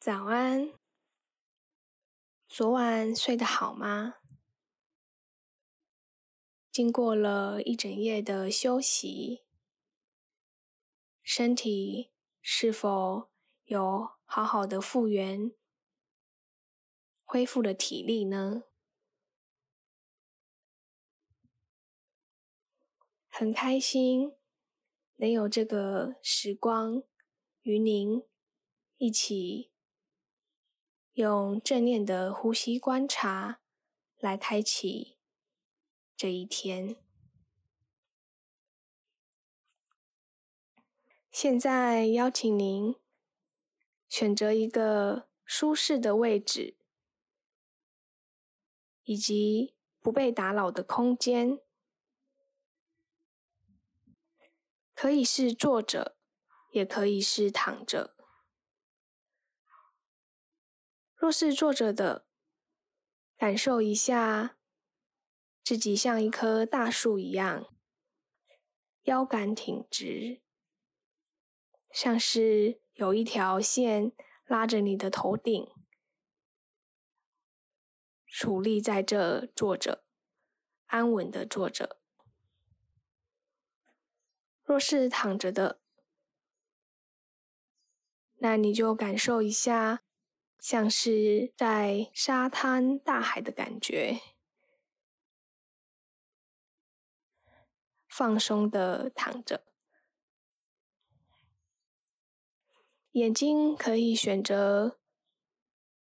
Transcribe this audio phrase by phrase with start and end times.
[0.00, 0.74] 早安，
[2.46, 4.18] 昨晚睡得好吗？
[6.70, 9.42] 经过了一整夜的休息，
[11.20, 13.28] 身体是否
[13.64, 15.52] 有好好的复原，
[17.24, 18.62] 恢复了体力呢？
[23.28, 24.36] 很开心
[25.16, 27.02] 能有这个时光
[27.62, 28.22] 与您
[28.96, 29.72] 一起
[31.18, 33.58] 用正念的呼吸观察
[34.18, 35.18] 来开启
[36.16, 36.94] 这一天。
[41.32, 42.94] 现在邀请您
[44.08, 46.76] 选择一个舒适的位置，
[49.02, 51.58] 以及不被打扰的空间。
[54.94, 56.16] 可以是坐着，
[56.70, 58.17] 也可以是躺着。
[61.28, 62.26] 若是坐着的，
[63.36, 64.56] 感受一下
[65.62, 67.66] 自己像一棵大树一样，
[69.02, 70.40] 腰杆挺直，
[71.92, 74.12] 像是有一条线
[74.46, 75.70] 拉着你的头顶，
[78.26, 80.06] 矗立在这坐着，
[80.86, 82.00] 安稳的坐着。
[84.62, 85.82] 若是躺着的，
[88.36, 90.02] 那你就感受一下，
[90.58, 94.20] 像是在沙滩、大海的感觉，
[98.08, 99.64] 放松的躺着，
[103.12, 104.98] 眼睛可以选择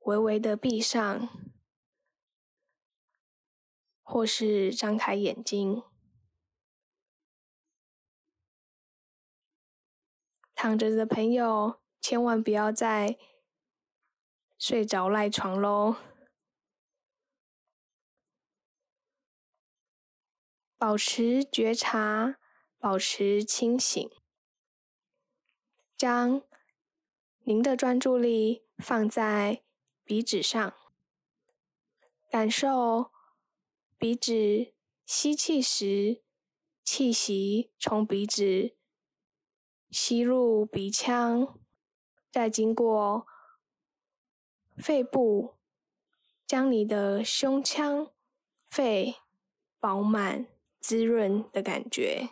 [0.00, 1.28] 微微的闭上，
[4.02, 5.82] 或是张开眼睛。
[10.54, 13.18] 躺着的朋友，千万不要在
[14.58, 15.96] 睡着赖床喽！
[20.78, 22.38] 保持觉察，
[22.78, 24.10] 保持清醒，
[25.96, 26.42] 将
[27.40, 29.62] 您的专注力放在
[30.04, 30.74] 鼻子上，
[32.30, 33.12] 感受
[33.98, 34.74] 鼻子
[35.04, 36.22] 吸气时，
[36.82, 38.76] 气息从鼻子。
[39.88, 41.58] 吸入鼻腔，
[42.30, 43.26] 再经过
[44.76, 45.56] 肺部，
[46.46, 48.12] 将你的胸腔、
[48.66, 49.16] 肺
[49.78, 50.46] 饱满、
[50.80, 52.30] 滋润的感觉。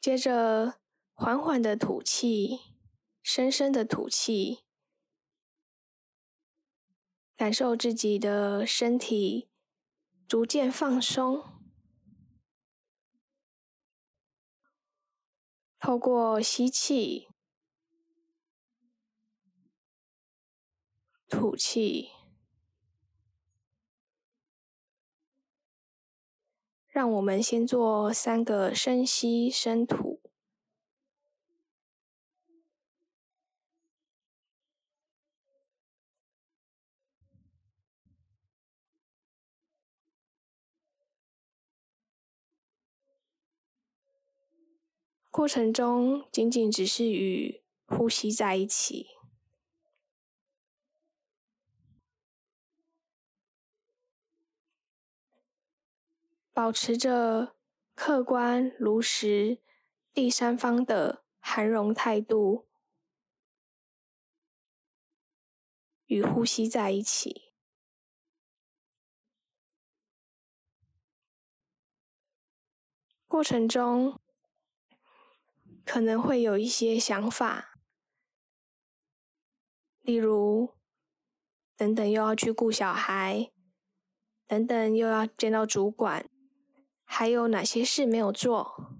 [0.00, 0.80] 接着，
[1.12, 2.74] 缓缓的吐气，
[3.22, 4.64] 深深的吐气，
[7.36, 9.50] 感受自己的身体
[10.26, 11.44] 逐渐放松。
[15.78, 17.29] 透过吸气、
[21.30, 22.10] 吐气，
[26.88, 30.20] 让我们先做三个深吸深吐。
[45.30, 49.19] 过程中仅仅只是与呼吸在一起，
[56.52, 57.56] 保持着
[57.94, 59.62] 客观如实、
[60.12, 62.68] 第三方的涵容态度，
[66.06, 67.52] 与呼吸在一起。
[73.26, 74.20] 过程中。
[75.82, 77.76] 可能会有一些想法，
[80.02, 80.76] 例如，
[81.74, 83.50] 等等又要去顾小孩，
[84.46, 86.30] 等等又要见到主管，
[87.12, 88.94] 还有哪些事没有做？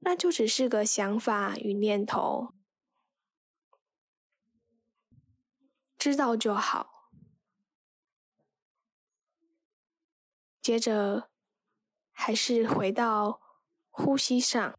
[0.00, 2.54] 那就只是个想法与念头，
[5.96, 7.10] 知道就好。
[10.60, 11.30] 接着。
[12.20, 13.40] 还是回到
[13.90, 14.76] 呼吸上，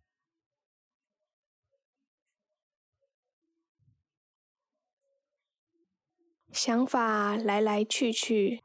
[6.52, 8.62] 想法来来去去，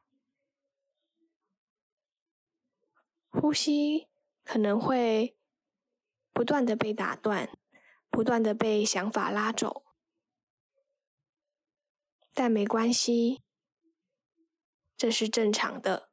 [3.44, 4.08] 呼吸
[4.42, 5.36] 可能会
[6.32, 7.50] 不断的被打断，
[8.08, 9.84] 不断的被想法拉走，
[12.32, 13.42] 但没关系，
[14.96, 16.08] 这是正常的。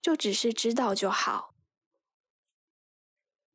[0.00, 1.54] 就只是知道就好，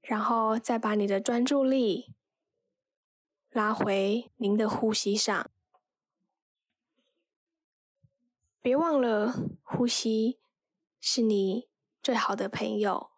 [0.04, 2.14] 然后再把你的专注力
[3.50, 5.50] 拉回您的呼吸上。
[8.62, 10.40] 别忘了，呼吸
[11.00, 11.67] 是你
[12.08, 13.12] 最好的朋友，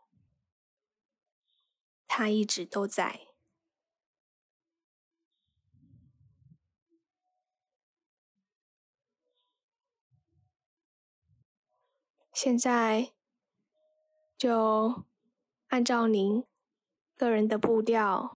[2.08, 3.28] 他一直都在。
[12.34, 13.14] 现在
[14.36, 15.06] 就
[15.68, 16.44] 按照您
[17.16, 18.36] 个人的步调，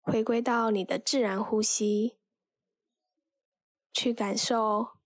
[0.00, 2.16] 回归到你的自然呼吸，
[3.92, 4.99] 去感受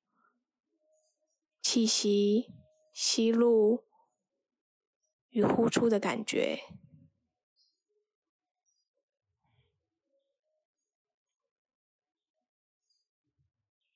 [1.65, 2.53] 气息
[2.93, 3.85] 吸入
[5.31, 6.61] 与呼出的感觉。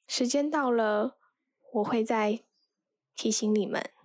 [0.06, 1.18] 时间到了，
[1.74, 2.42] 我会再
[3.14, 3.97] 提醒你们。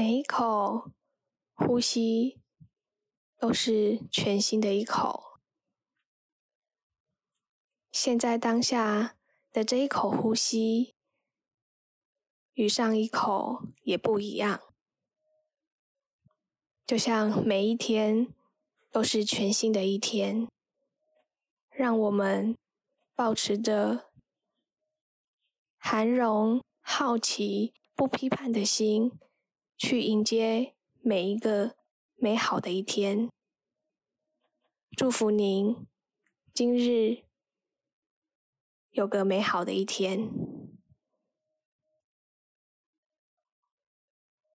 [0.00, 0.92] 每一口
[1.54, 2.38] 呼吸
[3.36, 5.40] 都是全新的一口。
[7.90, 9.16] 现在当下
[9.52, 10.94] 的这一口呼吸，
[12.54, 14.62] 与上一口也不一样。
[16.86, 18.32] 就像每一天
[18.92, 20.46] 都是全新的一天，
[21.70, 22.56] 让我们
[23.16, 24.12] 保持着
[25.76, 29.18] 含容、好奇、不批判的心。
[29.78, 31.76] 去迎接每一个
[32.16, 33.30] 美好的一天。
[34.96, 35.86] 祝福您
[36.52, 37.22] 今日
[38.90, 40.47] 有个美好的一天。